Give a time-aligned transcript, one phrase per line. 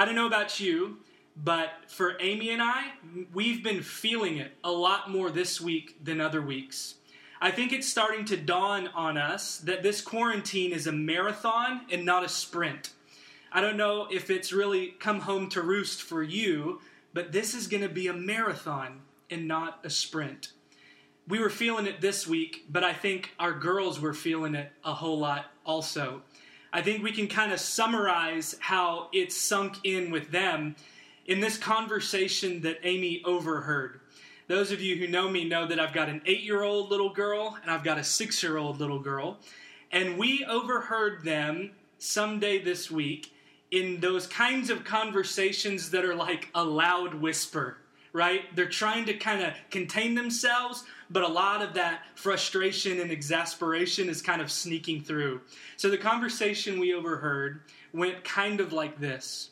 [0.00, 0.96] I don't know about you,
[1.36, 2.92] but for Amy and I,
[3.34, 6.94] we've been feeling it a lot more this week than other weeks.
[7.38, 12.06] I think it's starting to dawn on us that this quarantine is a marathon and
[12.06, 12.92] not a sprint.
[13.52, 16.80] I don't know if it's really come home to roost for you,
[17.12, 20.52] but this is going to be a marathon and not a sprint.
[21.28, 24.94] We were feeling it this week, but I think our girls were feeling it a
[24.94, 26.22] whole lot also.
[26.72, 30.76] I think we can kind of summarize how it's sunk in with them
[31.26, 34.00] in this conversation that Amy overheard.
[34.46, 37.10] Those of you who know me know that I've got an eight year old little
[37.10, 39.38] girl and I've got a six year old little girl.
[39.92, 43.32] And we overheard them someday this week
[43.70, 47.78] in those kinds of conversations that are like a loud whisper,
[48.12, 48.54] right?
[48.54, 54.08] They're trying to kind of contain themselves, but a lot of that frustration and exasperation
[54.08, 55.40] is kind of sneaking through.
[55.76, 59.50] So the conversation we overheard went kind of like this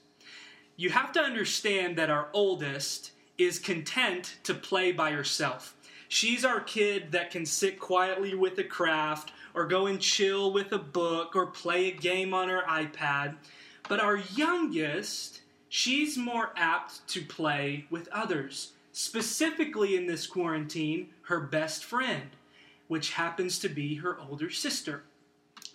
[0.77, 5.77] You have to understand that our oldest is content to play by herself.
[6.09, 10.73] She's our kid that can sit quietly with a craft or go and chill with
[10.73, 13.37] a book or play a game on her iPad.
[13.89, 21.41] But our youngest, she's more apt to play with others, specifically in this quarantine, her
[21.41, 22.31] best friend,
[22.89, 25.03] which happens to be her older sister.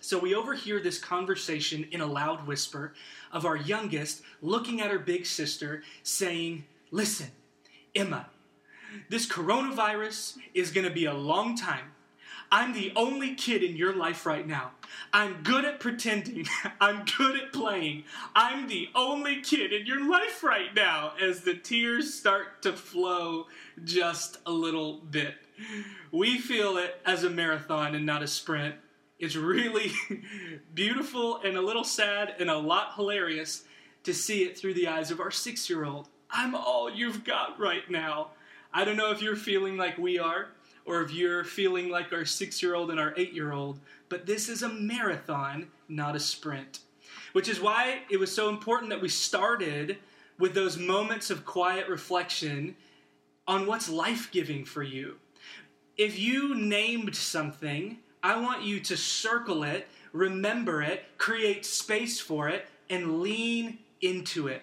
[0.00, 2.92] So we overhear this conversation in a loud whisper
[3.32, 7.28] of our youngest looking at her big sister saying, Listen,
[7.94, 8.26] Emma,
[9.08, 11.93] this coronavirus is going to be a long time.
[12.50, 14.72] I'm the only kid in your life right now.
[15.12, 16.46] I'm good at pretending.
[16.80, 18.04] I'm good at playing.
[18.34, 23.46] I'm the only kid in your life right now as the tears start to flow
[23.82, 25.34] just a little bit.
[26.12, 28.76] We feel it as a marathon and not a sprint.
[29.18, 29.92] It's really
[30.74, 33.64] beautiful and a little sad and a lot hilarious
[34.04, 36.08] to see it through the eyes of our six year old.
[36.30, 38.30] I'm all you've got right now.
[38.72, 40.48] I don't know if you're feeling like we are
[40.86, 44.26] or if you're feeling like our six year old and our eight year old, but
[44.26, 46.80] this is a marathon, not a sprint.
[47.32, 49.98] Which is why it was so important that we started
[50.38, 52.76] with those moments of quiet reflection
[53.46, 55.16] on what's life giving for you.
[55.96, 62.48] If you named something, I want you to circle it, remember it, create space for
[62.48, 64.62] it, and lean into it.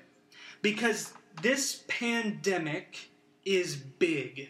[0.62, 3.10] Because this pandemic
[3.46, 4.50] is big.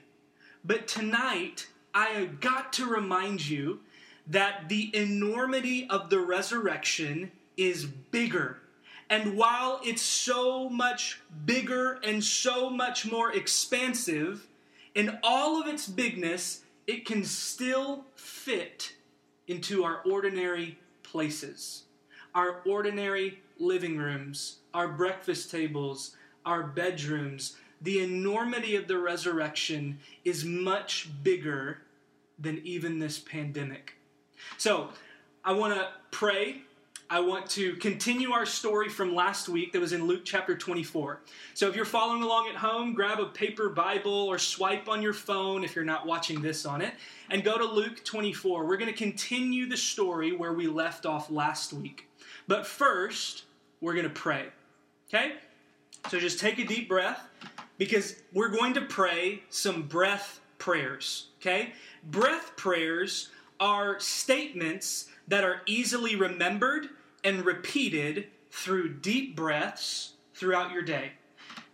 [0.64, 3.80] But tonight, I got to remind you
[4.28, 8.60] that the enormity of the resurrection is bigger.
[9.10, 14.48] And while it's so much bigger and so much more expansive,
[14.96, 18.94] in all of its bigness, it can still fit
[19.48, 21.84] into our ordinary places,
[22.34, 30.46] our ordinary living rooms, our breakfast tables, our bedrooms, the enormity of the resurrection is
[30.46, 31.80] much bigger
[32.40, 33.96] than even this pandemic.
[34.58, 34.90] So,
[35.44, 36.62] I want to pray.
[37.10, 41.22] I want to continue our story from last week that was in Luke chapter 24.
[41.54, 45.14] So, if you're following along at home, grab a paper Bible or swipe on your
[45.14, 46.94] phone if you're not watching this on it,
[47.30, 48.66] and go to Luke 24.
[48.66, 52.08] We're going to continue the story where we left off last week.
[52.48, 53.44] But first,
[53.82, 54.48] we're going to pray.
[55.10, 55.34] Okay?
[56.10, 57.22] So just take a deep breath
[57.82, 61.74] because we're going to pray some breath prayers, okay?
[62.12, 66.90] Breath prayers are statements that are easily remembered
[67.24, 71.14] and repeated through deep breaths throughout your day.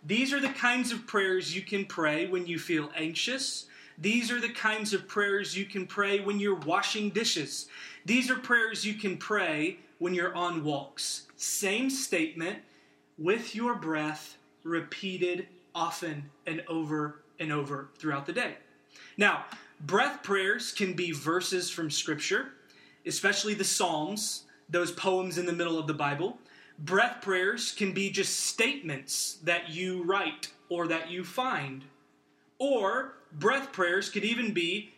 [0.06, 3.66] These are the kinds of prayers you can pray when you feel anxious.
[3.98, 7.68] These are the kinds of prayers you can pray when you're washing dishes.
[8.06, 11.24] These are prayers you can pray when you're on walks.
[11.36, 12.60] Same statement,
[13.18, 15.48] with your breath repeated
[15.78, 18.56] often and over and over throughout the day.
[19.16, 19.46] Now,
[19.80, 22.48] breath prayers can be verses from Scripture,
[23.06, 26.40] especially the Psalms, those poems in the middle of the Bible.
[26.80, 31.84] Breath prayers can be just statements that you write or that you find.
[32.58, 34.94] Or breath prayers could even be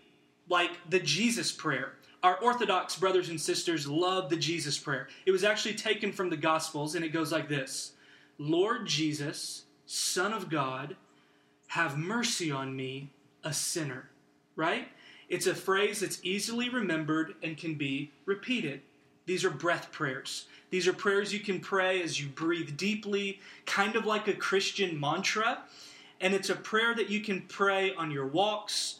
[0.48, 1.94] like the Jesus prayer.
[2.24, 5.10] Our Orthodox brothers and sisters love the Jesus prayer.
[5.26, 7.94] It was actually taken from the Gospels, and it goes like this
[8.38, 10.96] Lord Jesus, Son of God,
[11.70, 13.10] have mercy on me,
[13.44, 14.08] a sinner.
[14.56, 14.88] Right?
[15.30, 18.82] It's a phrase that's easily remembered and can be repeated.
[19.26, 20.46] These are breath prayers.
[20.70, 25.00] These are prayers you can pray as you breathe deeply, kind of like a Christian
[25.00, 25.64] mantra.
[26.22, 29.00] And it's a prayer that you can pray on your walks,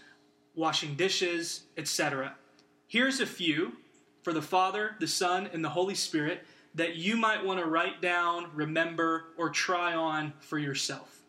[0.56, 2.34] washing dishes, etc.
[2.88, 3.74] Here's a few
[4.24, 6.44] for the Father, the Son, and the Holy Spirit
[6.76, 11.20] that you might want to write down, remember, or try on for yourself.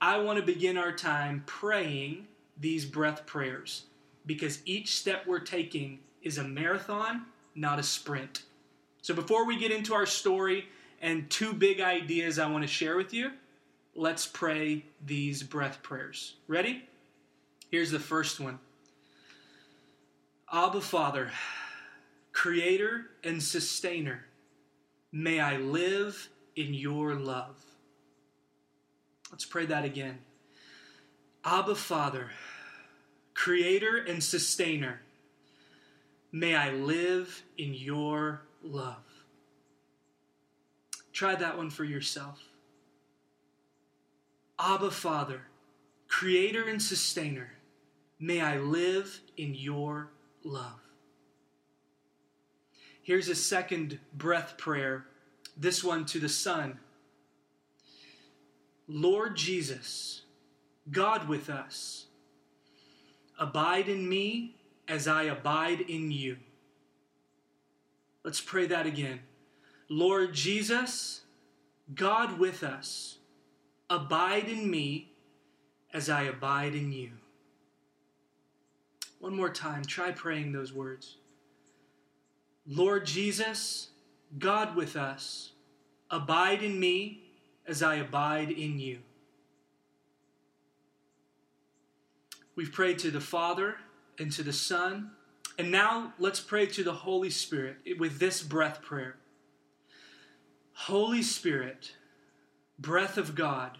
[0.00, 2.28] I want to begin our time praying
[2.60, 3.84] these breath prayers
[4.26, 8.42] because each step we're taking is a marathon, not a sprint.
[9.02, 10.66] So before we get into our story
[11.00, 13.30] and two big ideas I want to share with you,
[13.94, 16.34] let's pray these breath prayers.
[16.46, 16.84] Ready?
[17.70, 18.58] Here's the first one
[20.52, 21.30] Abba Father,
[22.32, 24.24] Creator and Sustainer,
[25.12, 27.56] may I live in your love.
[29.30, 30.18] Let's pray that again.
[31.44, 32.30] Abba Father,
[33.34, 35.00] Creator and Sustainer,
[36.32, 38.96] may I live in your love.
[41.12, 42.42] Try that one for yourself.
[44.58, 45.42] Abba Father,
[46.08, 47.52] Creator and Sustainer,
[48.18, 50.08] may I live in your
[50.42, 50.87] love.
[53.08, 55.06] Here's a second breath prayer,
[55.56, 56.78] this one to the Son.
[58.86, 60.24] Lord Jesus,
[60.90, 62.08] God with us,
[63.38, 64.56] abide in me
[64.86, 66.36] as I abide in you.
[68.24, 69.20] Let's pray that again.
[69.88, 71.22] Lord Jesus,
[71.94, 73.16] God with us,
[73.88, 75.12] abide in me
[75.94, 77.12] as I abide in you.
[79.18, 81.16] One more time, try praying those words.
[82.68, 83.88] Lord Jesus,
[84.38, 85.52] God with us,
[86.10, 87.22] abide in me
[87.66, 88.98] as I abide in you.
[92.54, 93.76] We've prayed to the Father
[94.18, 95.12] and to the Son,
[95.58, 99.16] and now let's pray to the Holy Spirit with this breath prayer.
[100.72, 101.94] Holy Spirit,
[102.78, 103.78] breath of God,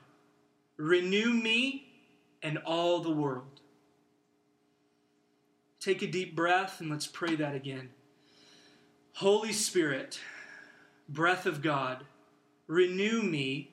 [0.79, 1.89] renew me
[2.43, 3.61] and all the world.
[5.79, 7.91] Take a deep breath and let's pray that again.
[9.19, 10.21] Holy Spirit,
[11.09, 12.05] breath of God,
[12.69, 13.69] renew me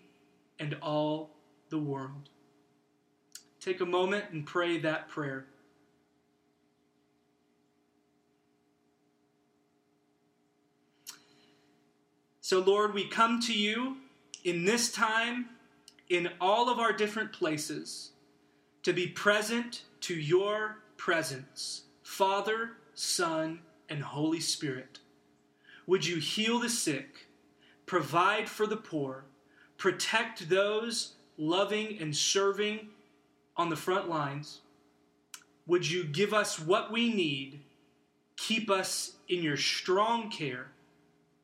[0.57, 1.35] and all
[1.69, 2.31] the world.
[3.59, 5.45] Take a moment and pray that prayer.
[12.41, 13.97] So, Lord, we come to you
[14.43, 15.49] in this time,
[16.09, 18.13] in all of our different places,
[18.81, 23.59] to be present to your presence, Father, Son,
[23.89, 25.01] and Holy Spirit.
[25.87, 27.27] Would you heal the sick,
[27.85, 29.25] provide for the poor,
[29.77, 32.89] protect those loving and serving
[33.55, 34.61] on the front lines?
[35.67, 37.61] Would you give us what we need?
[38.37, 40.67] Keep us in your strong care.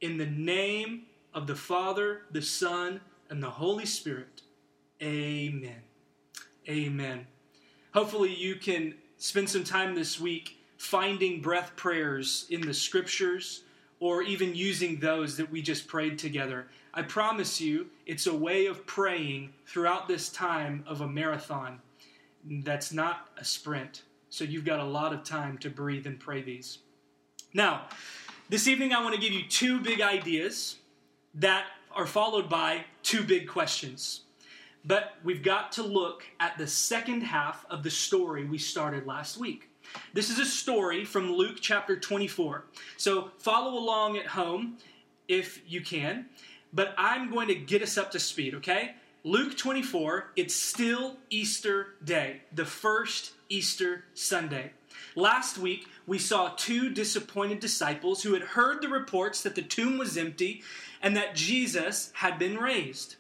[0.02, 1.04] In the name
[1.34, 4.42] of the Father, the Son, and the Holy Spirit.
[5.02, 5.82] Amen.
[6.68, 7.28] Amen.
[7.94, 13.64] Hopefully, you can spend some time this week finding breath prayers in the scriptures
[14.02, 16.68] or even using those that we just prayed together.
[16.94, 21.80] I promise you, it's a way of praying throughout this time of a marathon
[22.44, 24.02] that's not a sprint.
[24.30, 26.80] So you've got a lot of time to breathe and pray these.
[27.54, 27.84] Now,
[28.50, 30.78] this evening I want to give you two big ideas
[31.36, 34.22] that are followed by two big questions.
[34.84, 39.38] But we've got to look at the second half of the story we started last
[39.38, 39.70] week.
[40.14, 42.66] This is a story from Luke chapter 24.
[42.98, 44.78] So follow along at home
[45.28, 46.26] if you can,
[46.74, 48.96] but I'm going to get us up to speed, okay?
[49.24, 54.72] Luke 24, it's still Easter Day, the first Easter Sunday.
[55.16, 59.98] Last week, we saw two disappointed disciples who had heard the reports that the tomb
[59.98, 60.64] was empty
[61.02, 63.16] and that Jesus had been raised.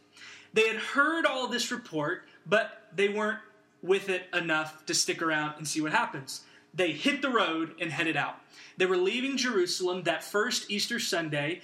[0.53, 3.39] They had heard all this report, but they weren't
[3.81, 6.41] with it enough to stick around and see what happens
[6.73, 8.35] they hit the road and headed out.
[8.77, 11.61] They were leaving Jerusalem that first Easter Sunday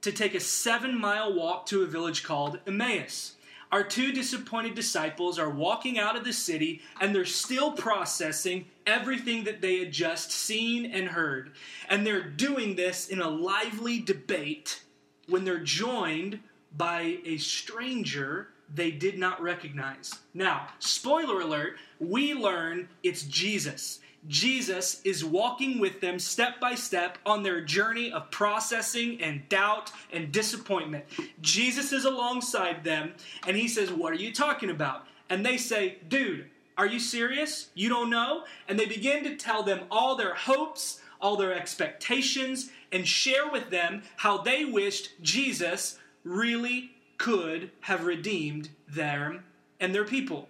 [0.00, 3.34] to take a seven mile walk to a village called Emmaus.
[3.72, 9.44] Our two disappointed disciples are walking out of the city and they're still processing everything
[9.44, 11.52] that they had just seen and heard.
[11.88, 14.82] And they're doing this in a lively debate
[15.28, 16.38] when they're joined
[16.76, 20.12] by a stranger they did not recognize.
[20.34, 24.00] Now, spoiler alert, we learn it's Jesus.
[24.28, 29.92] Jesus is walking with them step by step on their journey of processing and doubt
[30.12, 31.04] and disappointment.
[31.40, 33.12] Jesus is alongside them
[33.46, 35.06] and he says, What are you talking about?
[35.30, 37.70] And they say, Dude, are you serious?
[37.74, 38.44] You don't know?
[38.68, 43.70] And they begin to tell them all their hopes, all their expectations, and share with
[43.70, 49.44] them how they wished Jesus really could have redeemed them
[49.80, 50.48] and their people.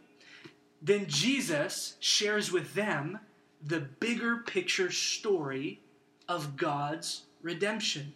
[0.82, 3.18] Then Jesus shares with them
[3.64, 5.80] the bigger picture story
[6.28, 8.14] of God's redemption.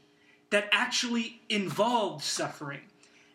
[0.51, 2.81] that actually involved suffering.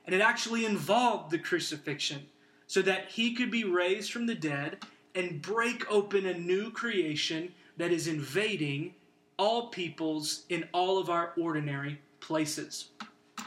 [0.05, 2.27] And it actually involved the crucifixion
[2.67, 4.77] so that he could be raised from the dead
[5.15, 8.93] and break open a new creation that is invading
[9.37, 12.89] all peoples in all of our ordinary places.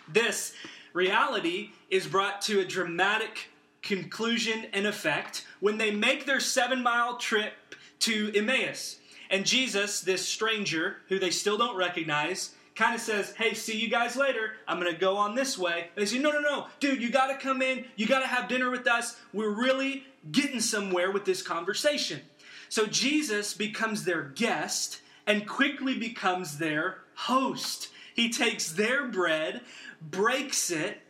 [0.09, 0.55] This
[0.93, 3.51] reality is brought to a dramatic
[3.83, 7.53] conclusion and effect when they make their seven mile trip
[8.01, 8.99] to Emmaus.
[9.31, 13.89] And Jesus, this stranger who they still don't recognize, kind of says, Hey, see you
[13.89, 14.53] guys later.
[14.67, 15.89] I'm going to go on this way.
[15.95, 16.67] They say, No, no, no.
[16.81, 17.85] Dude, you got to come in.
[17.97, 19.17] You got to have dinner with us.
[19.33, 22.21] We're really getting somewhere with this conversation.
[22.69, 27.89] So Jesus becomes their guest and quickly becomes their host.
[28.15, 29.61] He takes their bread,
[30.01, 31.01] breaks it,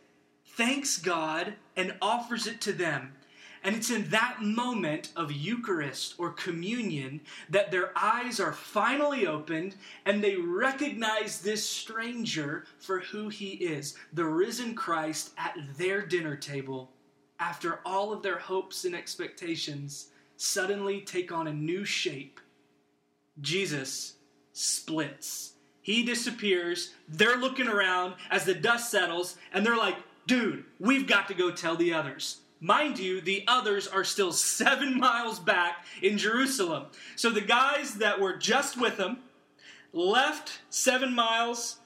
[0.45, 3.13] thanks God, and offers it to them.
[3.63, 9.75] And it's in that moment of Eucharist or communion that their eyes are finally opened
[10.05, 16.35] and they recognize this stranger for who he is the risen Christ at their dinner
[16.35, 16.91] table.
[17.39, 22.39] After all of their hopes and expectations suddenly take on a new shape,
[23.41, 24.15] Jesus
[24.53, 25.53] splits.
[25.81, 26.93] He disappears.
[27.07, 29.97] They're looking around as the dust settles and they're like,
[30.27, 32.41] dude, we've got to go tell the others.
[32.61, 36.87] Mind you, the others are still seven miles back in Jerusalem.
[37.15, 39.19] So the guys that were just with him
[39.93, 41.77] left seven miles,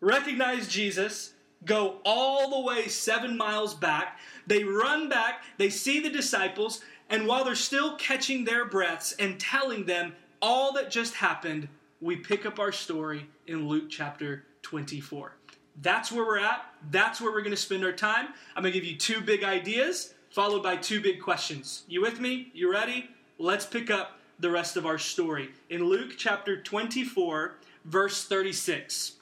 [0.00, 1.34] recognize Jesus,
[1.64, 4.18] go all the way seven miles back.
[4.46, 9.38] They run back, they see the disciples, and while they're still catching their breaths and
[9.38, 11.68] telling them all that just happened,
[12.00, 15.36] we pick up our story in Luke chapter 24.
[15.80, 16.66] That's where we're at.
[16.90, 18.28] That's where we're going to spend our time.
[18.56, 21.84] I'm going to give you two big ideas followed by two big questions.
[21.86, 22.50] You with me?
[22.54, 23.10] You ready?
[23.38, 25.50] Let's pick up the rest of our story.
[25.68, 29.12] In Luke chapter 24, verse 36.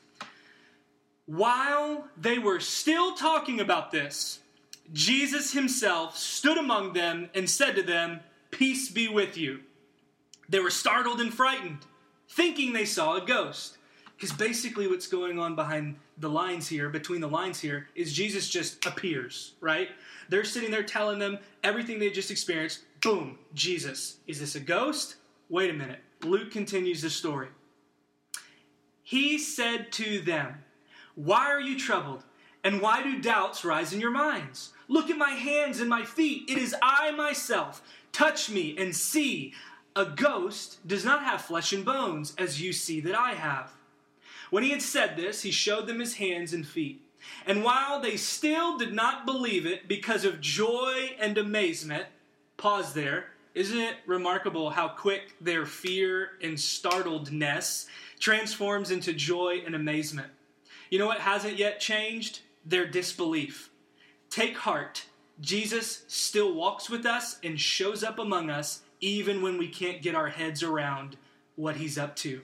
[1.27, 4.39] While they were still talking about this,
[4.93, 8.21] Jesus himself stood among them and said to them,
[8.53, 9.61] Peace be with you.
[10.49, 11.79] They were startled and frightened,
[12.29, 13.79] thinking they saw a ghost.
[14.17, 18.49] Because basically, what's going on behind the lines here, between the lines here, is Jesus
[18.49, 19.89] just appears, right?
[20.29, 22.81] They're sitting there telling them everything they just experienced.
[23.01, 24.19] Boom, Jesus.
[24.27, 25.17] Is this a ghost?
[25.49, 26.01] Wait a minute.
[26.23, 27.49] Luke continues the story.
[29.03, 30.63] He said to them,
[31.15, 32.25] Why are you troubled?
[32.63, 34.73] And why do doubts rise in your minds?
[34.87, 36.51] Look at my hands and my feet.
[36.51, 37.83] It is I myself.
[38.13, 39.55] Touch me and see.
[39.97, 43.73] A ghost does not have flesh and bones, as you see that I have.
[44.51, 47.03] When he had said this, he showed them his hands and feet.
[47.47, 52.07] And while they still did not believe it because of joy and amazement,
[52.57, 53.27] pause there.
[53.55, 57.87] Isn't it remarkable how quick their fear and startledness
[58.19, 60.29] transforms into joy and amazement?
[60.89, 62.41] You know what hasn't yet changed?
[62.65, 63.71] Their disbelief.
[64.29, 65.07] Take heart.
[65.41, 70.15] Jesus still walks with us and shows up among us even when we can't get
[70.15, 71.17] our heads around
[71.57, 72.43] what he's up to.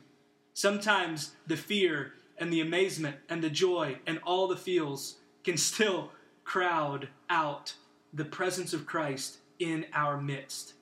[0.56, 6.12] Sometimes the fear and the amazement and the joy and all the feels can still
[6.44, 7.74] crowd out
[8.14, 10.72] the presence of Christ in our midst.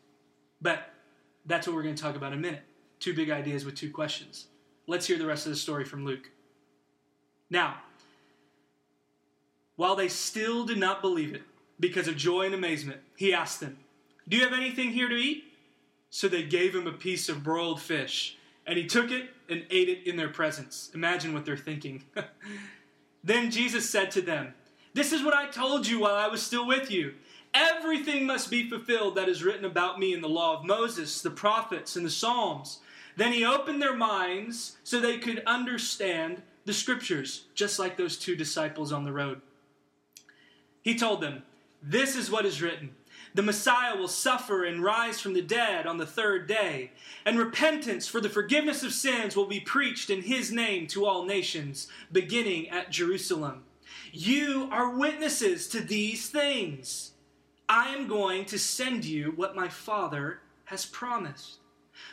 [0.62, 0.90] But
[1.44, 2.62] that's what we're going to talk about in a minute.
[3.00, 4.46] Two big ideas with two questions.
[4.86, 6.30] Let's hear the rest of the story from Luke.
[7.50, 7.78] Now,
[9.74, 11.42] while they still did not believe it
[11.80, 13.78] because of joy and amazement, he asked them,
[14.28, 15.42] Do you have anything here to eat?
[16.10, 19.88] So they gave him a piece of broiled fish, and he took it and ate
[19.88, 20.90] it in their presence.
[20.94, 22.04] Imagine what they're thinking.
[23.24, 24.54] then Jesus said to them,
[24.94, 27.14] This is what I told you while I was still with you.
[27.52, 31.30] Everything must be fulfilled that is written about me in the law of Moses, the
[31.30, 32.80] prophets, and the Psalms.
[33.16, 38.34] Then he opened their minds so they could understand the scriptures, just like those two
[38.34, 39.40] disciples on the road.
[40.82, 41.44] He told them,
[41.82, 42.90] This is what is written
[43.34, 46.92] the Messiah will suffer and rise from the dead on the third day,
[47.26, 51.24] and repentance for the forgiveness of sins will be preached in his name to all
[51.24, 53.64] nations, beginning at Jerusalem.
[54.12, 57.10] You are witnesses to these things.
[57.68, 61.58] I am going to send you what my Father has promised.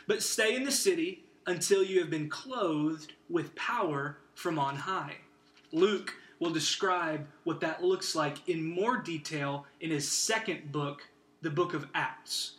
[0.08, 5.16] But stay in the city until you have been clothed with power from on high.
[5.70, 11.06] Luke will describe what that looks like in more detail in his second book
[11.42, 12.52] the book of Acts.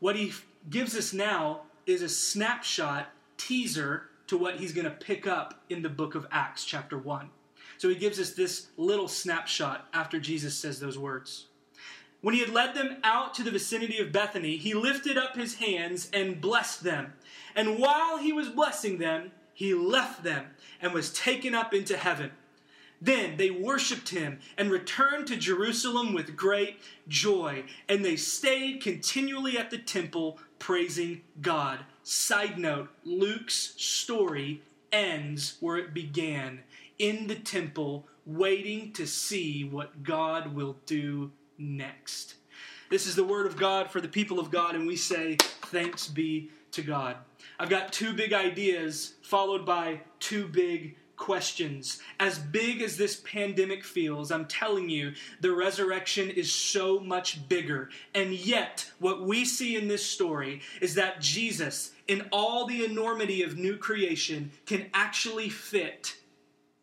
[0.00, 0.32] What he
[0.68, 5.82] gives us now is a snapshot teaser to what he's going to pick up in
[5.82, 7.30] the book of Acts, chapter 1.
[7.78, 11.46] So he gives us this little snapshot after Jesus says those words.
[12.20, 15.56] When he had led them out to the vicinity of Bethany, he lifted up his
[15.56, 17.12] hands and blessed them.
[17.54, 20.46] And while he was blessing them, he left them
[20.80, 22.32] and was taken up into heaven.
[23.06, 29.56] Then they worshiped him and returned to Jerusalem with great joy, and they stayed continually
[29.56, 31.78] at the temple praising God.
[32.02, 34.60] Side note Luke's story
[34.90, 36.64] ends where it began
[36.98, 42.34] in the temple, waiting to see what God will do next.
[42.90, 45.36] This is the word of God for the people of God, and we say,
[45.66, 47.18] Thanks be to God.
[47.60, 52.00] I've got two big ideas followed by two big questions.
[52.20, 57.90] As big as this pandemic feels, I'm telling you, the resurrection is so much bigger.
[58.14, 63.42] And yet, what we see in this story is that Jesus, in all the enormity
[63.42, 66.16] of new creation, can actually fit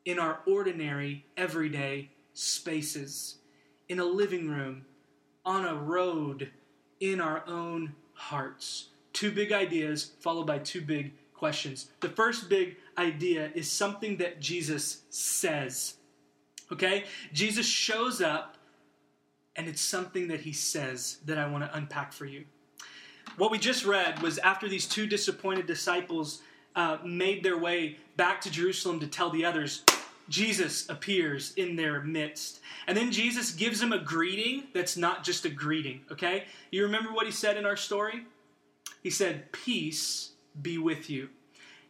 [0.05, 3.37] in our ordinary, everyday spaces,
[3.87, 4.85] in a living room,
[5.45, 6.51] on a road,
[6.99, 8.87] in our own hearts.
[9.11, 11.89] Two big ideas followed by two big questions.
[11.99, 15.95] The first big idea is something that Jesus says.
[16.71, 17.05] Okay?
[17.33, 18.57] Jesus shows up,
[19.55, 22.45] and it's something that he says that I want to unpack for you.
[23.37, 26.41] What we just read was after these two disappointed disciples
[26.75, 29.83] uh, made their way back to Jerusalem to tell the others,
[30.29, 32.61] Jesus appears in their midst.
[32.87, 36.45] And then Jesus gives them a greeting that's not just a greeting, okay?
[36.71, 38.25] You remember what he said in our story?
[39.01, 41.29] He said, Peace be with you.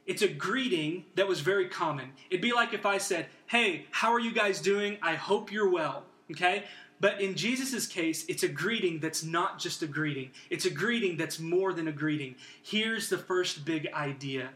[0.05, 2.11] It's a greeting that was very common.
[2.29, 4.97] It'd be like if I said, Hey, how are you guys doing?
[5.01, 6.03] I hope you're well.
[6.31, 6.65] Okay?
[6.99, 11.17] But in Jesus' case, it's a greeting that's not just a greeting, it's a greeting
[11.17, 12.35] that's more than a greeting.
[12.61, 14.49] Here's the first big idea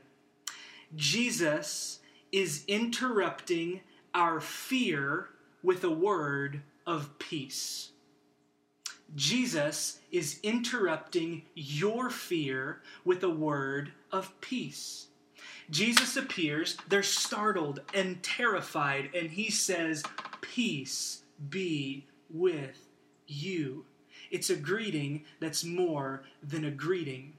[0.95, 1.99] Jesus
[2.31, 3.81] is interrupting
[4.13, 5.27] our fear
[5.63, 7.91] with a word of peace.
[9.15, 15.07] Jesus is interrupting your fear with a word of peace.
[15.69, 20.03] Jesus appears, they're startled and terrified, and he says,
[20.41, 22.79] Peace be with
[23.27, 23.85] you.
[24.31, 27.33] It's a greeting that's more than a greeting.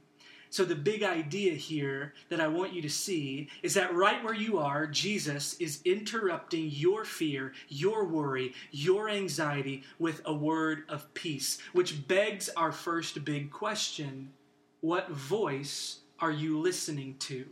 [0.50, 4.34] So, the big idea here that I want you to see is that right where
[4.34, 11.12] you are, Jesus is interrupting your fear, your worry, your anxiety with a word of
[11.14, 14.32] peace, which begs our first big question
[14.80, 17.46] What voice are you listening to?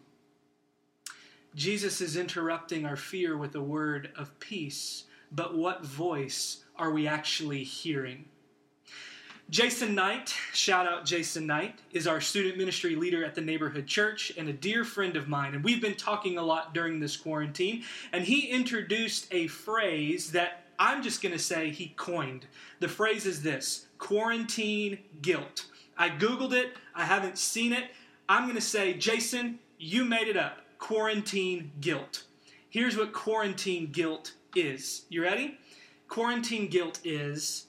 [1.55, 7.07] Jesus is interrupting our fear with a word of peace, but what voice are we
[7.07, 8.27] actually hearing?
[9.49, 14.33] Jason Knight, shout out Jason Knight, is our student ministry leader at the neighborhood church
[14.37, 15.55] and a dear friend of mine.
[15.55, 17.85] And we've been talking a lot during this quarantine.
[18.13, 22.47] And he introduced a phrase that I'm just going to say he coined.
[22.81, 25.67] The phrase is this quarantine guilt.
[25.97, 27.85] I Googled it, I haven't seen it.
[28.29, 32.25] I'm going to say, Jason, you made it up quarantine guilt.
[32.69, 35.05] Here's what quarantine guilt is.
[35.09, 35.57] You ready?
[36.09, 37.67] Quarantine guilt is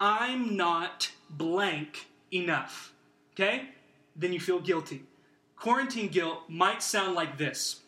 [0.00, 2.92] I'm not blank enough.
[3.32, 3.70] Okay?
[4.14, 5.04] Then you feel guilty.
[5.56, 7.80] Quarantine guilt might sound like this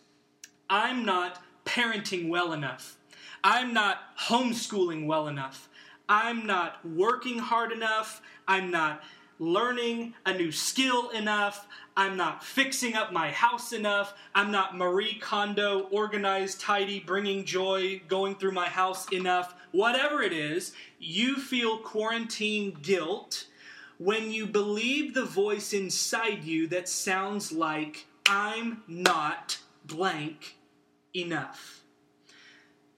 [0.68, 2.96] I'm not parenting well enough.
[3.42, 5.68] I'm not homeschooling well enough.
[6.08, 8.20] I'm not working hard enough.
[8.46, 9.02] I'm not
[9.40, 11.66] learning a new skill enough.
[11.96, 14.14] I'm not fixing up my house enough.
[14.34, 19.54] I'm not Marie Kondo, organized, tidy, bringing joy, going through my house enough.
[19.72, 23.46] Whatever it is, you feel quarantine guilt
[23.98, 30.56] when you believe the voice inside you that sounds like, I'm not blank
[31.14, 31.79] enough.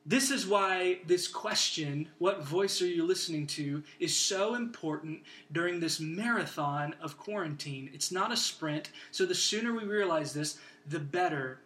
[0.04, 5.20] This is why this question, what voice are you listening to, is so important
[5.52, 7.88] during this marathon of quarantine.
[7.94, 11.60] It's not a sprint, so the sooner we realize this, the better.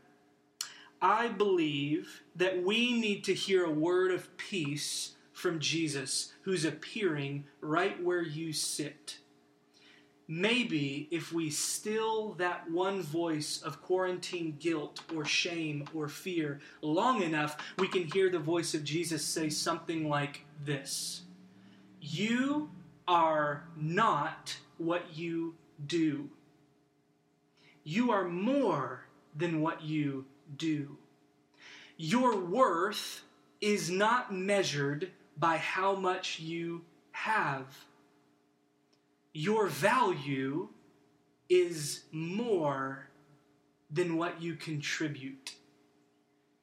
[1.01, 7.44] I believe that we need to hear a word of peace from Jesus who's appearing
[7.62, 9.18] right where you sit
[10.29, 17.23] maybe if we still that one voice of quarantine guilt or shame or fear long
[17.23, 21.23] enough, we can hear the voice of Jesus say something like this
[22.01, 22.71] You
[23.07, 25.55] are not what you
[25.87, 26.29] do.
[27.85, 30.25] You are more than what you
[30.57, 30.97] do.
[31.97, 33.23] Your worth
[33.61, 37.67] is not measured by how much you have
[39.37, 40.66] your value
[41.51, 43.11] is more
[43.90, 45.53] than what you contribute.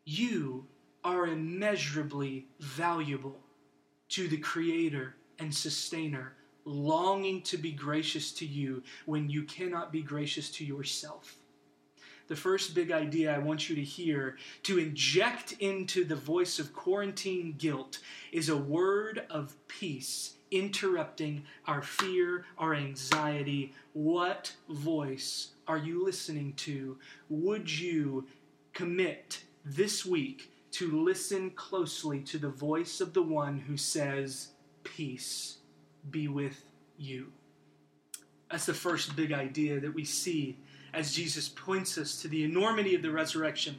[0.05, 0.65] You
[1.03, 3.37] are immeasurably valuable
[4.09, 6.33] to the Creator and Sustainer,
[6.65, 11.35] longing to be gracious to you when you cannot be gracious to yourself.
[12.27, 16.73] The first big idea I want you to hear to inject into the voice of
[16.73, 17.99] quarantine guilt
[18.31, 23.73] is a word of peace interrupting our fear, our anxiety.
[23.93, 26.97] What voice are you listening to?
[27.29, 28.27] Would you
[28.73, 34.49] commit this week to listen closely to the voice of the one who says,
[34.83, 35.57] Peace
[36.09, 36.65] be with
[36.97, 37.31] you?
[38.51, 40.57] That's the first big idea that we see
[40.93, 43.75] as Jesus points us to the enormity of the resurrection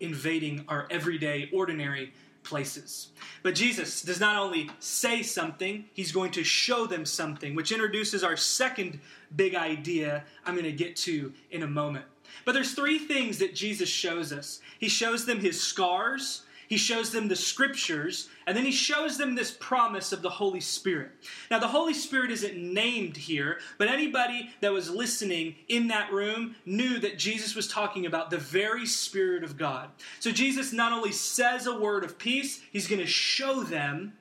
[0.00, 2.12] invading our everyday, ordinary
[2.42, 3.08] places.
[3.42, 8.22] But Jesus does not only say something, he's going to show them something, which introduces
[8.22, 9.00] our second
[9.34, 12.04] big idea I'm going to get to in a moment.
[12.44, 14.60] But there's three things that Jesus shows us.
[14.78, 19.34] He shows them his scars, he shows them the scriptures, and then he shows them
[19.34, 21.10] this promise of the Holy Spirit.
[21.50, 26.56] Now, the Holy Spirit isn't named here, but anybody that was listening in that room
[26.64, 29.90] knew that Jesus was talking about the very Spirit of God.
[30.20, 34.14] So, Jesus not only says a word of peace, he's going to show them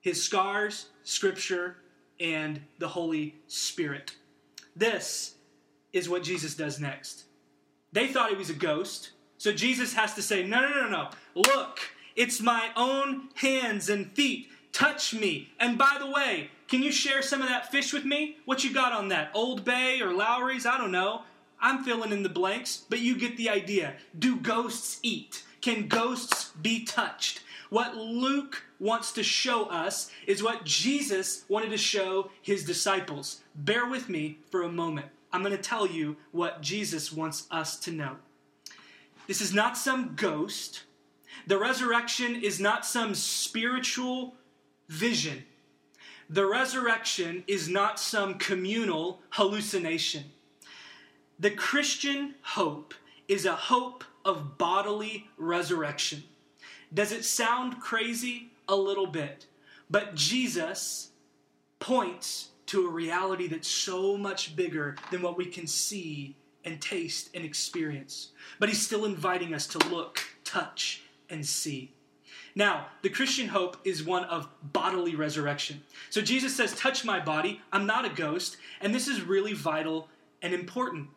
[0.00, 1.76] his scars, scripture,
[2.20, 4.14] and the Holy Spirit.
[4.74, 5.34] This
[5.92, 7.24] is what Jesus does next.
[7.92, 9.12] They thought he was a ghost.
[9.38, 11.10] So Jesus has to say, No, no, no, no.
[11.34, 11.80] Look,
[12.14, 14.48] it's my own hands and feet.
[14.72, 15.50] Touch me.
[15.58, 18.36] And by the way, can you share some of that fish with me?
[18.44, 19.30] What you got on that?
[19.34, 20.66] Old Bay or Lawry's?
[20.66, 21.22] I don't know.
[21.60, 23.94] I'm filling in the blanks, but you get the idea.
[24.18, 25.44] Do ghosts eat?
[25.60, 27.42] Can ghosts be touched?
[27.70, 33.40] What Luke wants to show us is what Jesus wanted to show his disciples.
[33.54, 35.06] Bear with me for a moment.
[35.32, 38.16] I'm going to tell you what Jesus wants us to know.
[39.26, 40.84] This is not some ghost.
[41.46, 44.34] The resurrection is not some spiritual
[44.88, 45.44] vision.
[46.28, 50.24] The resurrection is not some communal hallucination.
[51.38, 52.94] The Christian hope
[53.28, 56.24] is a hope of bodily resurrection.
[56.92, 58.50] Does it sound crazy?
[58.68, 59.46] A little bit.
[59.88, 61.10] But Jesus
[61.78, 66.34] points to a reality that's so much bigger than what we can see
[66.66, 68.32] and taste and experience.
[68.58, 71.92] But he's still inviting us to look, touch, and see.
[72.54, 75.82] Now, the Christian hope is one of bodily resurrection.
[76.10, 77.60] So Jesus says, Touch my body.
[77.72, 78.56] I'm not a ghost.
[78.80, 80.08] And this is really vital
[80.42, 81.08] and important.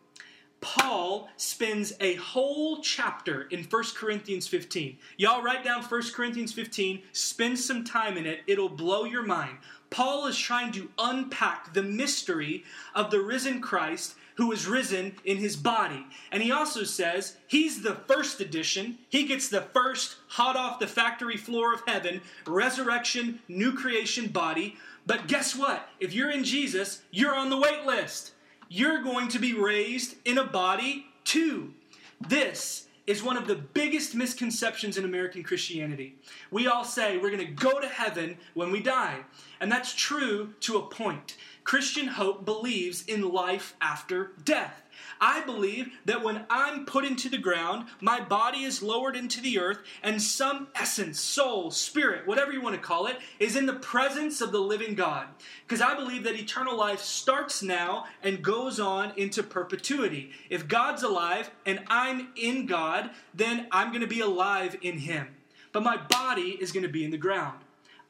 [0.61, 4.97] Paul spends a whole chapter in 1 Corinthians 15.
[5.17, 9.57] Y'all write down 1 Corinthians 15, spend some time in it, it'll blow your mind.
[9.89, 15.35] Paul is trying to unpack the mystery of the risen Christ who is risen in
[15.35, 16.05] his body.
[16.31, 18.97] And he also says he's the first edition.
[19.09, 24.77] He gets the first, hot off the factory floor of heaven, resurrection, new creation body.
[25.05, 25.89] But guess what?
[25.99, 28.31] If you're in Jesus, you're on the wait list.
[28.69, 31.73] You're going to be raised in a body too.
[32.21, 36.15] This is one of the biggest misconceptions in American Christianity.
[36.51, 39.21] We all say we're going to go to heaven when we die.
[39.59, 41.35] And that's true to a point.
[41.63, 44.83] Christian hope believes in life after death.
[45.21, 49.59] I believe that when I'm put into the ground, my body is lowered into the
[49.59, 53.73] earth, and some essence, soul, spirit, whatever you want to call it, is in the
[53.73, 55.27] presence of the living God.
[55.67, 60.31] Because I believe that eternal life starts now and goes on into perpetuity.
[60.49, 65.35] If God's alive and I'm in God, then I'm going to be alive in Him.
[65.71, 67.59] But my body is going to be in the ground.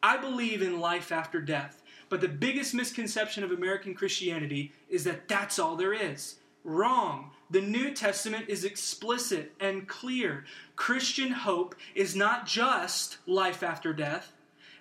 [0.02, 1.82] I believe in life after death.
[2.08, 6.36] But the biggest misconception of American Christianity is that that's all there is.
[6.64, 7.32] Wrong.
[7.50, 10.46] The New Testament is explicit and clear.
[10.76, 14.34] Christian hope is not just life after death.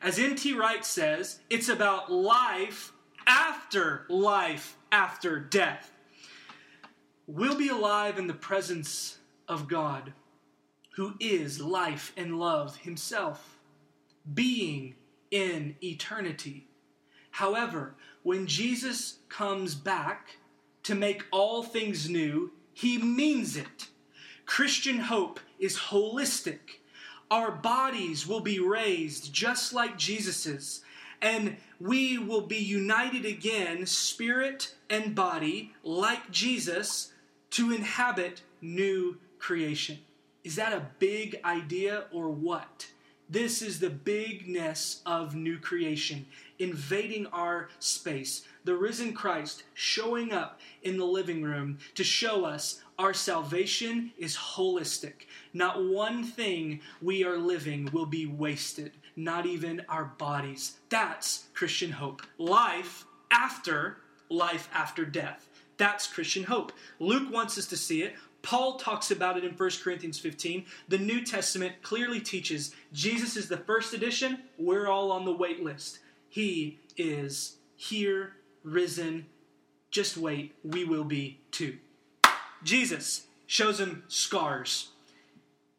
[0.03, 0.55] As N.T.
[0.55, 2.93] Wright says, it's about life
[3.27, 5.93] after life after death.
[7.27, 10.13] We'll be alive in the presence of God,
[10.97, 13.59] who is life and love himself,
[14.33, 14.95] being
[15.31, 16.69] in eternity.
[17.31, 20.38] However, when Jesus comes back
[20.89, 23.89] to make all things new, he means it.
[24.47, 26.81] Christian hope is holistic.
[27.31, 30.83] Our bodies will be raised just like Jesus's,
[31.21, 37.13] and we will be united again, spirit and body, like Jesus,
[37.51, 39.99] to inhabit new creation.
[40.43, 42.87] Is that a big idea or what?
[43.29, 46.25] This is the bigness of new creation,
[46.59, 48.47] invading our space.
[48.69, 54.37] The risen Christ showing up in the living room to show us our salvation is
[54.37, 55.25] holistic.
[55.55, 60.77] Not one thing we are living will be wasted, not even our bodies.
[60.91, 62.21] That's Christian hope.
[62.37, 65.49] Life after life after death.
[65.79, 66.73] That's Christian hope.
[66.99, 68.17] Luke wants us to see it.
[68.43, 70.67] Paul talks about it in 1 Corinthians 15.
[70.89, 74.41] The New Testament clearly teaches Jesus is the first edition.
[74.59, 76.01] We're all on the wait list.
[76.29, 79.27] He is here, risen.
[79.91, 81.79] Just wait, we will be too.
[82.63, 84.91] Jesus shows them scars.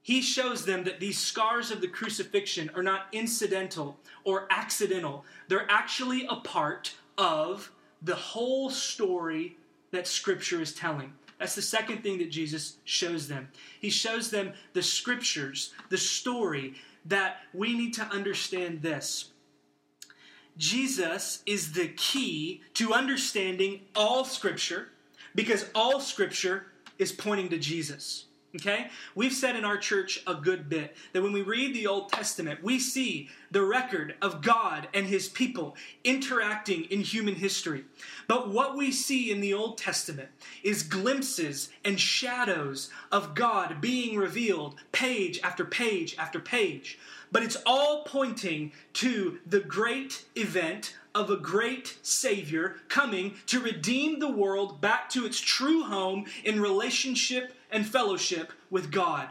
[0.01, 5.25] He shows them that these scars of the crucifixion are not incidental or accidental.
[5.47, 9.57] They're actually a part of the whole story
[9.91, 11.13] that Scripture is telling.
[11.37, 13.49] That's the second thing that Jesus shows them.
[13.79, 16.73] He shows them the Scriptures, the story,
[17.05, 19.31] that we need to understand this.
[20.59, 24.89] Jesus is the key to understanding all Scripture
[25.33, 26.65] because all Scripture
[26.97, 28.25] is pointing to Jesus.
[28.55, 28.89] Okay?
[29.15, 32.63] We've said in our church a good bit that when we read the Old Testament,
[32.63, 37.85] we see the record of God and his people interacting in human history.
[38.27, 40.29] But what we see in the Old Testament
[40.63, 46.97] is glimpses and shadows of God being revealed page after page after page.
[47.31, 54.19] But it's all pointing to the great event of a great Savior coming to redeem
[54.19, 59.29] the world back to its true home in relationship and fellowship with God.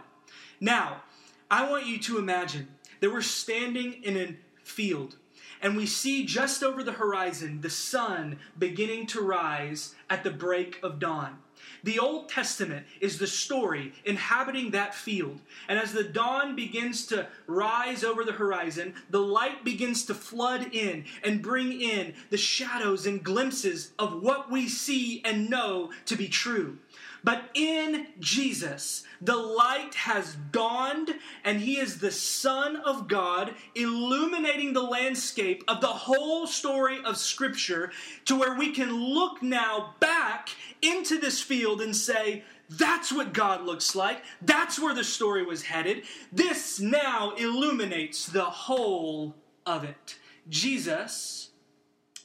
[0.60, 1.02] Now,
[1.50, 2.68] I want you to imagine
[3.00, 5.16] that we're standing in a field
[5.60, 10.78] and we see just over the horizon the sun beginning to rise at the break
[10.82, 11.38] of dawn.
[11.84, 15.40] The Old Testament is the story inhabiting that field.
[15.68, 20.74] And as the dawn begins to rise over the horizon, the light begins to flood
[20.74, 26.16] in and bring in the shadows and glimpses of what we see and know to
[26.16, 26.78] be true.
[27.24, 34.72] But in Jesus, the light has dawned, and He is the Son of God, illuminating
[34.72, 37.90] the landscape of the whole story of Scripture
[38.26, 40.50] to where we can look now back
[40.82, 44.22] into this field and say, that's what God looks like.
[44.42, 46.04] That's where the story was headed.
[46.30, 50.18] This now illuminates the whole of it.
[50.48, 51.47] Jesus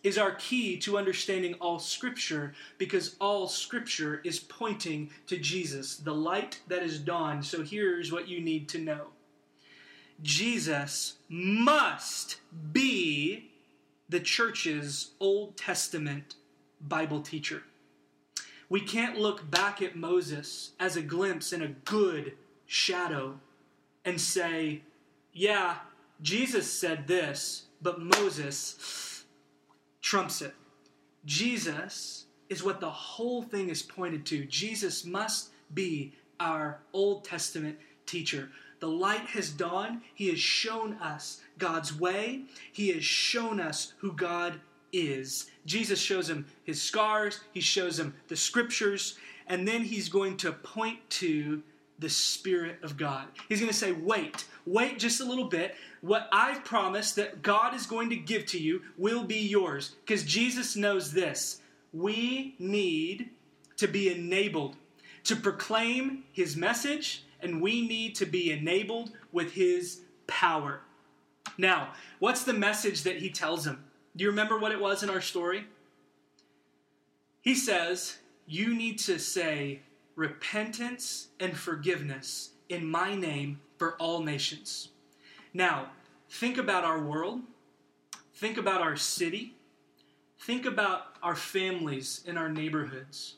[0.03, 6.13] is our key to understanding all Scripture because all Scripture is pointing to Jesus, the
[6.13, 7.45] light that is dawned.
[7.45, 9.07] So here's what you need to know
[10.21, 12.37] Jesus must
[12.71, 13.51] be
[14.09, 16.35] the church's Old Testament
[16.81, 17.63] Bible teacher.
[18.69, 22.33] We can't look back at Moses as a glimpse and a good
[22.65, 23.39] shadow
[24.03, 24.81] and say,
[25.31, 25.75] yeah,
[26.21, 28.75] Jesus said this, but Moses
[30.03, 30.53] trumps it.
[31.25, 34.45] Jesus is what the whole thing is pointed to.
[34.45, 38.49] Jesus must be our Old Testament teacher.
[38.79, 40.01] The light has dawned.
[40.13, 42.43] He has shown us God's way.
[42.71, 44.59] He has shown us who God
[44.91, 45.49] is.
[45.65, 50.51] Jesus shows him his scars, he shows him the scriptures, and then he's going to
[50.51, 51.63] point to
[51.99, 53.27] the Spirit of God.
[53.49, 55.75] He's going to say, Wait, wait just a little bit.
[56.01, 59.95] What I've promised that God is going to give to you will be yours.
[60.05, 61.61] Because Jesus knows this.
[61.93, 63.29] We need
[63.77, 64.75] to be enabled
[65.25, 70.81] to proclaim His message, and we need to be enabled with His power.
[71.57, 73.83] Now, what's the message that He tells him?
[74.15, 75.65] Do you remember what it was in our story?
[77.41, 79.81] He says, You need to say,
[80.15, 84.89] repentance and forgiveness in my name for all nations.
[85.53, 85.89] Now,
[86.29, 87.41] think about our world,
[88.35, 89.55] think about our city,
[90.39, 93.35] think about our families in our neighborhoods.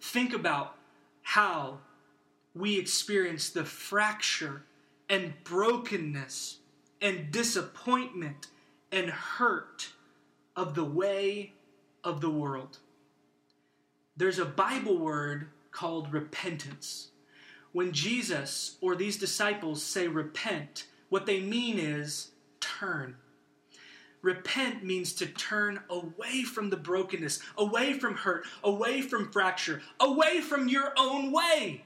[0.00, 0.76] Think about
[1.22, 1.78] how
[2.54, 4.62] we experience the fracture
[5.08, 6.58] and brokenness
[7.00, 8.48] and disappointment
[8.90, 9.90] and hurt
[10.54, 11.52] of the way
[12.04, 12.78] of the world.
[14.16, 17.08] There's a Bible word called repentance.
[17.72, 22.30] When Jesus or these disciples say repent, what they mean is
[22.60, 23.16] turn.
[24.22, 30.40] Repent means to turn away from the brokenness, away from hurt, away from fracture, away
[30.40, 31.84] from your own way,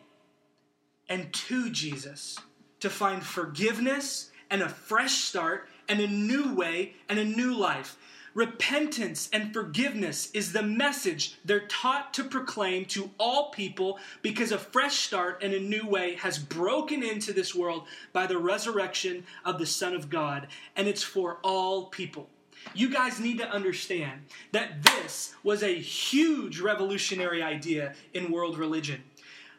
[1.09, 2.38] and to Jesus
[2.81, 7.96] to find forgiveness and a fresh start and a new way and a new life.
[8.37, 14.59] Repentance and forgiveness is the message they're taught to proclaim to all people because a
[14.59, 19.59] fresh start and a new way has broken into this world by the resurrection of
[19.59, 22.29] the Son of God, and it's for all people.
[22.75, 29.03] You guys need to understand that this was a huge revolutionary idea in world religion.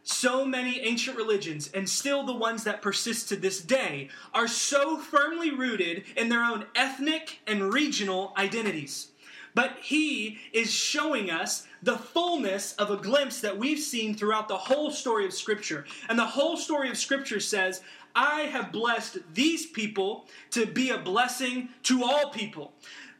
[0.09, 4.97] So many ancient religions, and still the ones that persist to this day, are so
[4.97, 9.09] firmly rooted in their own ethnic and regional identities.
[9.57, 14.55] but he is showing us the fullness of a glimpse that we've seen throughout the
[14.55, 15.83] whole story of Scripture.
[16.07, 17.81] And the whole story of Scripture says,
[18.13, 22.73] I have blessed these people to be a blessing to all people.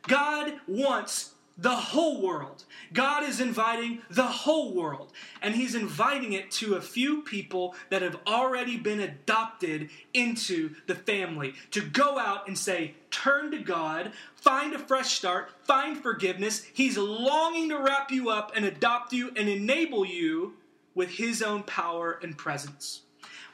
[0.04, 2.64] God wants the whole world.
[2.94, 8.02] God is inviting the whole world, and He's inviting it to a few people that
[8.02, 14.12] have already been adopted into the family to go out and say, Turn to God,
[14.36, 16.64] find a fresh start, find forgiveness.
[16.74, 20.54] He's longing to wrap you up and adopt you and enable you
[20.94, 23.02] with His own power and presence.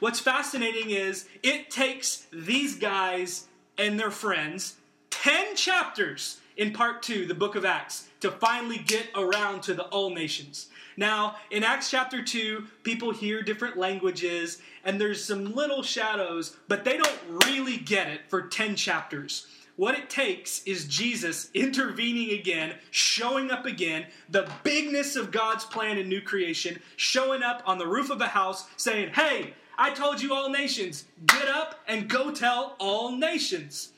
[0.00, 3.46] What's fascinating is it takes these guys
[3.78, 4.76] and their friends
[5.10, 9.84] 10 chapters in part two, the book of Acts, to finally get around to the
[9.84, 10.68] all nations.
[10.96, 16.84] Now, in Acts chapter 2, people hear different languages and there's some little shadows, but
[16.84, 19.46] they don't really get it for 10 chapters.
[19.76, 25.98] What it takes is Jesus intervening again, showing up again, the bigness of God's plan
[25.98, 30.22] in new creation, showing up on the roof of a house saying, Hey, I told
[30.22, 33.90] you all nations, get up and go tell all nations.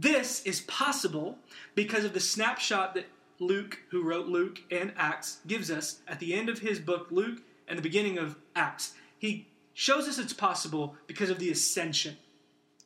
[0.00, 1.38] This is possible
[1.74, 3.06] because of the snapshot that
[3.40, 7.40] Luke, who wrote Luke and Acts, gives us at the end of his book, Luke,
[7.66, 8.94] and the beginning of Acts.
[9.18, 12.16] He shows us it's possible because of the ascension.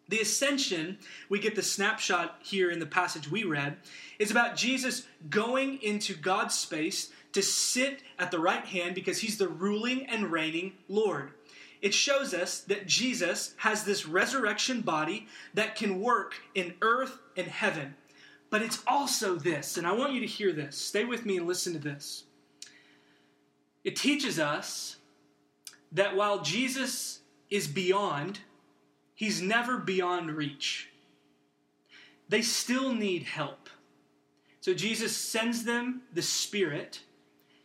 [0.08, 0.98] The ascension,
[1.28, 3.76] we get the snapshot here in the passage we read,
[4.18, 9.36] is about Jesus going into God's space to sit at the right hand because he's
[9.36, 11.32] the ruling and reigning Lord.
[11.82, 17.48] It shows us that Jesus has this resurrection body that can work in earth and
[17.48, 17.96] heaven.
[18.50, 20.76] But it's also this, and I want you to hear this.
[20.76, 22.24] Stay with me and listen to this.
[23.82, 24.96] It teaches us
[25.90, 28.38] that while Jesus is beyond,
[29.14, 30.88] he's never beyond reach.
[32.28, 33.68] They still need help.
[34.60, 37.00] So Jesus sends them the Spirit.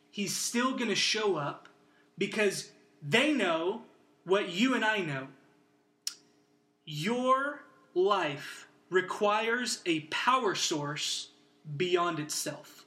[0.10, 1.70] He's still going to show up
[2.18, 2.72] because
[3.08, 3.84] they know
[4.28, 5.28] what you and I know.
[6.84, 7.62] Your
[7.94, 11.30] life requires a power source
[11.78, 12.86] beyond itself.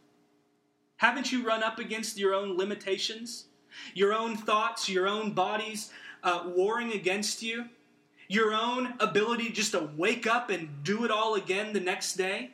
[0.98, 3.46] Haven't you run up against your own limitations?
[3.94, 5.90] Your own thoughts, your own bodies
[6.22, 7.66] uh, warring against you?
[8.28, 12.50] Your own ability just to wake up and do it all again the next day?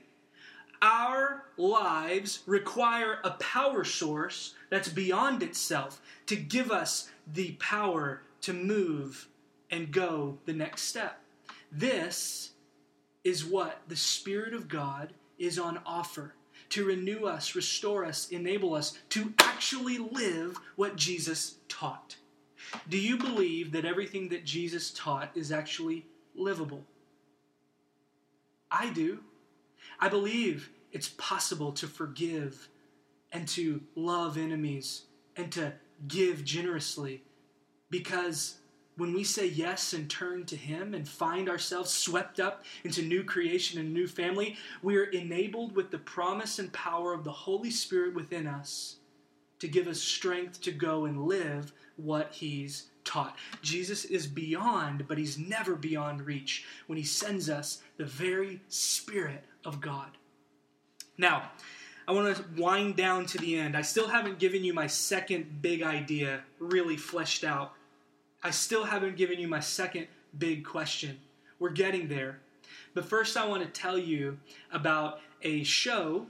[0.81, 8.53] Our lives require a power source that's beyond itself to give us the power to
[8.53, 9.29] move
[9.70, 11.20] and go the next step.
[11.70, 12.51] This
[13.25, 16.35] is what the Spirit of God is on offer
[16.70, 22.16] to renew us, restore us, enable us to actually live what Jesus taught.
[22.88, 26.85] Do you believe that everything that Jesus taught is actually livable?
[28.70, 29.20] I do.
[30.01, 32.68] I believe it's possible to forgive
[33.33, 35.03] and to love enemies
[35.37, 35.75] and to
[36.09, 37.22] give generously
[37.90, 38.57] because
[38.96, 43.22] when we say yes and turn to Him and find ourselves swept up into new
[43.22, 47.70] creation and new family, we are enabled with the promise and power of the Holy
[47.70, 48.96] Spirit within us
[49.59, 53.37] to give us strength to go and live what He's taught.
[53.62, 59.44] Jesus is beyond, but He's never beyond reach when He sends us the very Spirit
[59.64, 60.09] of God.
[61.18, 61.51] Now,
[62.09, 63.77] I want to wind down to the end.
[63.77, 67.72] I still haven't given you my second big idea really fleshed out
[68.42, 70.07] I still haven't given you my second
[70.38, 71.18] big question.
[71.59, 72.40] We're getting there.
[72.94, 74.38] But first, I want to tell you
[74.72, 76.27] about a show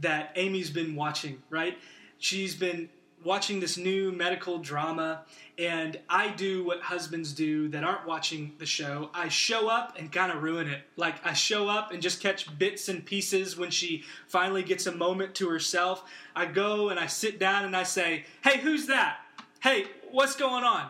[0.00, 1.76] that Amy's been watching, right?
[2.18, 2.88] She's been
[3.24, 5.22] watching this new medical drama,
[5.58, 9.10] and I do what husbands do that aren't watching the show.
[9.12, 10.82] I show up and kind of ruin it.
[10.96, 14.92] Like, I show up and just catch bits and pieces when she finally gets a
[14.92, 16.04] moment to herself.
[16.36, 19.18] I go and I sit down and I say, Hey, who's that?
[19.60, 20.88] Hey, what's going on?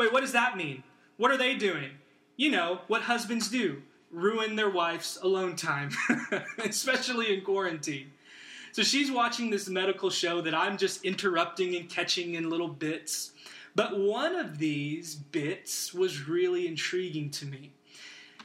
[0.00, 0.82] Wait, what does that mean?
[1.18, 1.90] What are they doing?
[2.38, 5.90] You know, what husbands do ruin their wife's alone time,
[6.64, 8.10] especially in quarantine.
[8.72, 13.32] So she's watching this medical show that I'm just interrupting and catching in little bits.
[13.74, 17.70] But one of these bits was really intriguing to me.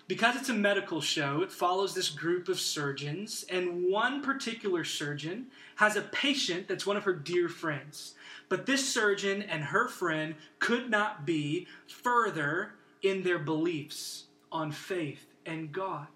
[0.07, 5.47] Because it's a medical show, it follows this group of surgeons, and one particular surgeon
[5.77, 8.13] has a patient that's one of her dear friends.
[8.47, 15.25] But this surgeon and her friend could not be further in their beliefs on faith
[15.45, 16.07] and God.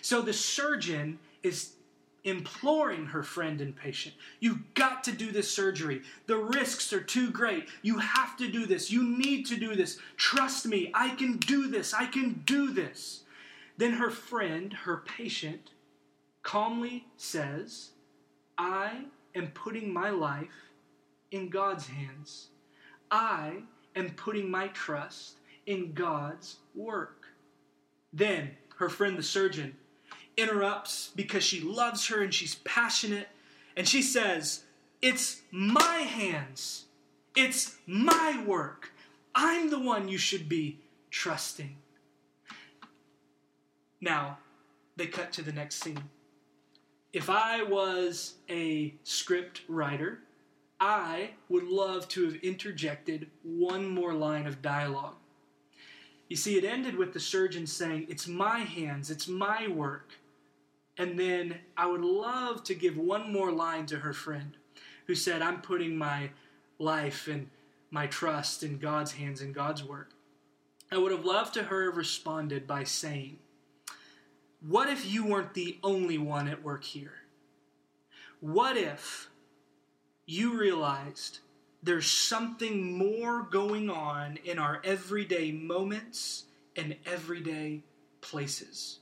[0.00, 1.72] So the surgeon is
[2.26, 6.02] imploring her friend and patient, You've got to do this surgery.
[6.26, 7.68] The risks are too great.
[7.82, 8.90] You have to do this.
[8.90, 9.98] You need to do this.
[10.16, 11.94] Trust me, I can do this.
[11.94, 13.22] I can do this.
[13.76, 15.70] Then her friend, her patient,
[16.42, 17.90] calmly says,
[18.56, 19.04] I
[19.34, 20.70] am putting my life
[21.30, 22.48] in God's hands.
[23.10, 23.62] I
[23.94, 27.26] am putting my trust in God's work.
[28.12, 29.76] Then her friend, the surgeon,
[30.36, 33.28] interrupts because she loves her and she's passionate.
[33.76, 34.64] And she says,
[35.02, 36.84] It's my hands.
[37.34, 38.92] It's my work.
[39.34, 40.78] I'm the one you should be
[41.10, 41.76] trusting.
[44.00, 44.38] Now,
[44.96, 46.02] they cut to the next scene.
[47.12, 50.20] If I was a script writer,
[50.80, 55.14] I would love to have interjected one more line of dialogue.
[56.28, 60.12] You see, it ended with the surgeon saying, It's my hands, it's my work.
[60.98, 64.56] And then I would love to give one more line to her friend
[65.06, 66.30] who said, I'm putting my
[66.78, 67.48] life and
[67.90, 70.10] my trust in God's hands and God's work.
[70.90, 73.38] I would have loved to her have responded by saying,
[74.60, 77.12] What if you weren't the only one at work here?
[78.40, 79.28] What if
[80.26, 81.40] you realized
[81.82, 86.44] there's something more going on in our everyday moments
[86.74, 87.82] and everyday
[88.20, 89.00] places?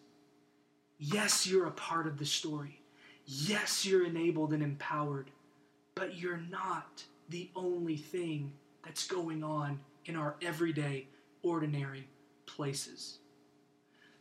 [0.99, 2.81] Yes, you're a part of the story.
[3.27, 5.31] Yes, you're enabled and empowered,
[5.95, 8.53] but you're not the only thing
[8.85, 11.09] that's going on in our everyday,
[11.43, 12.09] ordinary
[12.45, 13.19] places.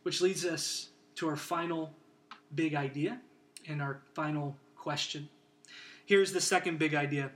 [0.02, 1.92] Which leads us to our final
[2.54, 3.20] big idea
[3.68, 5.28] and our final question.
[6.06, 7.30] Here's the second big idea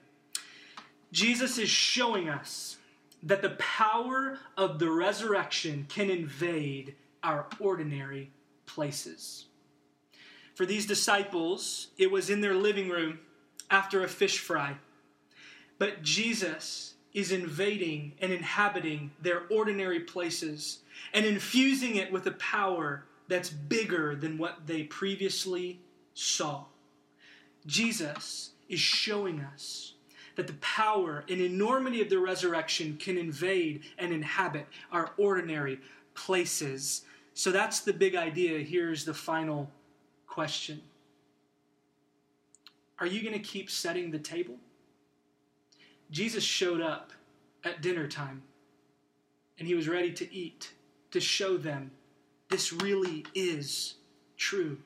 [1.12, 2.76] Jesus is showing us
[3.22, 8.30] that the power of the resurrection can invade our ordinary
[8.66, 9.46] places.
[10.54, 13.20] For these disciples, it was in their living room
[13.70, 14.76] after a fish fry.
[15.78, 20.80] But Jesus is invading and inhabiting their ordinary places
[21.12, 25.80] and infusing it with a power that's bigger than what they previously
[26.14, 26.64] saw.
[27.66, 29.94] Jesus is showing us
[30.36, 35.80] that the power and enormity of the resurrection can invade and inhabit our ordinary
[36.14, 37.02] places.
[37.34, 38.60] So that's the big idea.
[38.60, 39.70] Here's the final
[40.26, 40.80] question
[42.98, 44.56] Are you going to keep setting the table?
[46.10, 47.12] Jesus showed up
[47.64, 48.42] at dinner time
[49.58, 50.72] and he was ready to eat
[51.10, 51.90] to show them
[52.48, 53.94] this really is
[54.36, 54.78] true.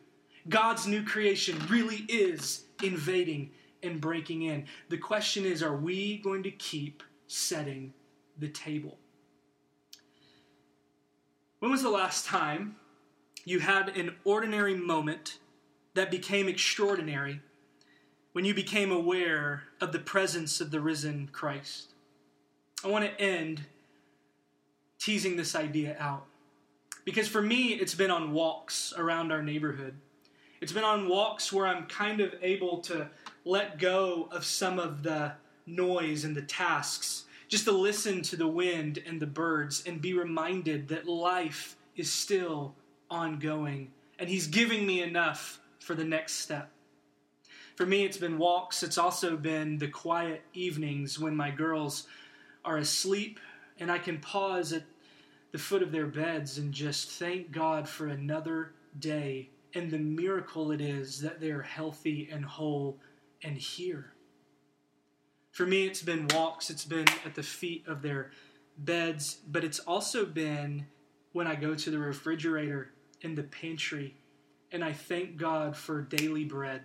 [0.49, 3.51] God's new creation really is invading
[3.83, 4.67] and breaking in.
[4.89, 7.93] The question is are we going to keep setting
[8.39, 8.99] the table?
[11.61, 12.77] When was the last time
[13.45, 15.39] you had an ordinary moment
[15.95, 17.41] that became extraordinary
[18.33, 21.95] when you became aware of the presence of the risen Christ?
[22.85, 23.63] I want to end
[24.99, 26.27] teasing this idea out.
[27.05, 29.94] Because for me, it's been on walks around our neighborhood.
[30.61, 33.09] It's been on walks where I'm kind of able to
[33.44, 35.32] let go of some of the
[35.66, 40.14] noise and the tasks, just to listen to the wind and the birds and be
[40.14, 42.74] reminded that life is still
[43.11, 46.70] ongoing and He's giving me enough for the next step.
[47.74, 48.84] For me, it's been walks.
[48.84, 52.07] It's also been the quiet evenings when my girls
[52.64, 53.40] are asleep
[53.80, 54.84] and I can pause at
[55.53, 60.70] the foot of their beds and just thank God for another day and the miracle
[60.72, 62.98] it is that they are healthy and whole
[63.42, 64.12] and here.
[65.50, 68.30] For me, it's been walks, it's been at the feet of their
[68.78, 70.86] beds, but it's also been
[71.32, 74.16] when I go to the refrigerator in the pantry
[74.72, 76.82] and I thank God for daily bread,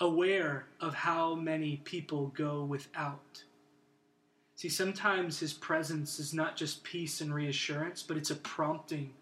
[0.00, 3.44] aware of how many people go without.
[4.60, 9.14] See, sometimes His presence is not just peace and reassurance, but it's a prompting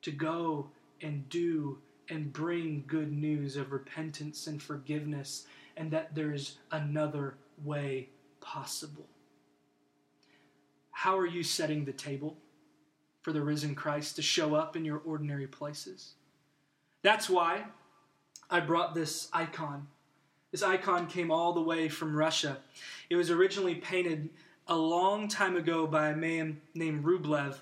[0.00, 0.70] to go
[1.00, 1.78] and do
[2.08, 8.08] and bring good news of repentance and forgiveness and that there's another way
[8.40, 9.06] possible.
[10.90, 12.36] How are you setting the table
[13.20, 16.14] for the risen Christ to show up in your ordinary places?
[17.02, 17.66] That's why
[18.50, 19.86] I brought this icon.
[20.50, 22.58] This icon came all the way from Russia.
[23.08, 24.28] It was originally painted
[24.68, 27.56] a long time ago by a man named Rublev.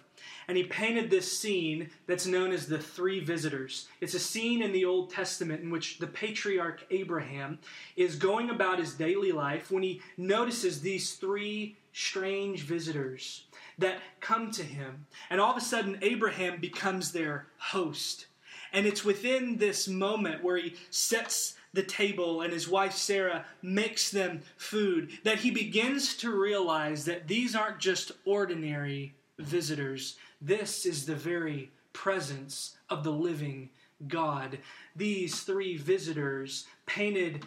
[0.49, 3.89] And he painted this scene that's known as the three visitors.
[4.01, 7.59] It's a scene in the Old Testament in which the patriarch Abraham
[7.97, 13.45] is going about his daily life when he notices these three strange visitors
[13.79, 15.07] that come to him.
[15.31, 18.27] And all of a sudden, Abraham becomes their host.
[18.73, 24.11] And it's within this moment where he sets the table and his wife Sarah makes
[24.11, 30.17] them food, that he begins to realize that these aren't just ordinary visitors.
[30.41, 33.71] This is the very presence of the living
[34.09, 34.59] God.
[34.97, 37.45] These three visitors, painted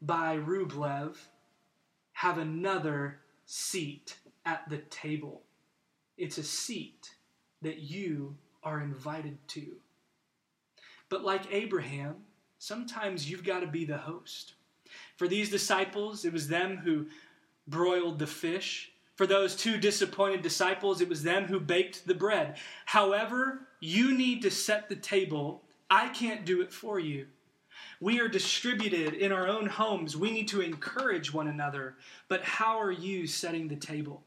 [0.00, 1.16] by Rublev
[2.12, 5.42] have another seat at the table.
[6.16, 7.14] It's a seat
[7.62, 9.76] that you are invited to.
[11.08, 12.16] But like Abraham,
[12.58, 14.54] sometimes you've got to be the host.
[15.16, 17.06] For these disciples, it was them who
[17.66, 18.92] broiled the fish.
[19.16, 22.56] For those two disappointed disciples, it was them who baked the bread.
[22.84, 25.62] However, you need to set the table.
[25.90, 27.26] I can't do it for you.
[28.00, 30.16] We are distributed in our own homes.
[30.16, 31.96] We need to encourage one another.
[32.28, 34.22] But how are you setting the table?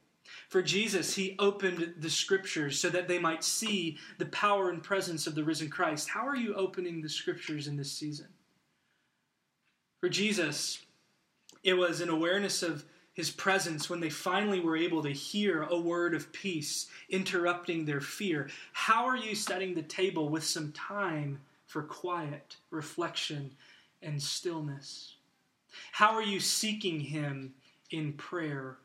[0.50, 5.28] For Jesus, he opened the scriptures so that they might see the power and presence
[5.28, 6.10] of the risen Christ.
[6.10, 8.28] How are you opening the scriptures in this season?
[10.02, 10.80] For Jesus,
[11.64, 12.84] it was an awareness of
[13.14, 18.02] his presence when they finally were able to hear a word of peace interrupting their
[18.02, 18.50] fear.
[18.74, 23.52] How are you setting the table with some time for quiet, reflection,
[24.02, 25.16] and stillness?
[25.92, 27.54] How are you seeking him
[27.92, 28.78] in prayer?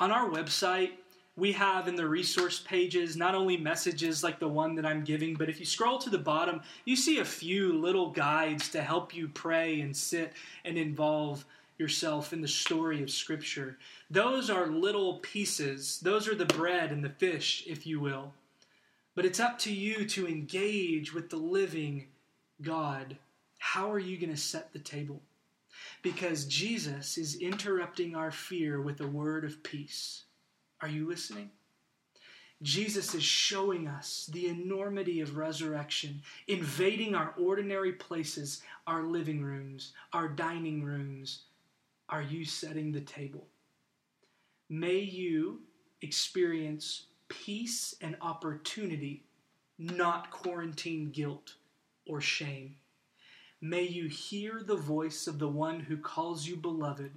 [0.00, 0.92] On our website,
[1.36, 5.34] we have in the resource pages not only messages like the one that I'm giving,
[5.34, 9.14] but if you scroll to the bottom, you see a few little guides to help
[9.14, 10.32] you pray and sit
[10.64, 11.44] and involve
[11.76, 13.76] yourself in the story of Scripture.
[14.10, 18.32] Those are little pieces, those are the bread and the fish, if you will.
[19.14, 22.06] But it's up to you to engage with the living
[22.62, 23.18] God.
[23.58, 25.20] How are you going to set the table?
[26.02, 30.24] Because Jesus is interrupting our fear with a word of peace.
[30.80, 31.50] Are you listening?
[32.62, 39.92] Jesus is showing us the enormity of resurrection, invading our ordinary places, our living rooms,
[40.12, 41.44] our dining rooms,
[42.10, 43.46] are you setting the table?
[44.68, 45.60] May you
[46.02, 49.24] experience peace and opportunity,
[49.78, 51.54] not quarantine guilt
[52.06, 52.74] or shame.
[53.60, 57.12] May you hear the voice of the one who calls you beloved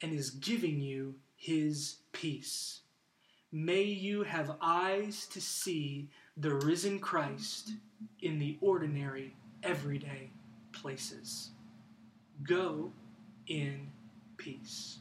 [0.00, 2.80] and is giving you his peace.
[3.50, 7.72] May you have eyes to see the risen Christ
[8.20, 10.30] in the ordinary, everyday
[10.72, 11.50] places.
[12.42, 12.92] Go
[13.46, 13.90] in
[14.36, 14.98] peace.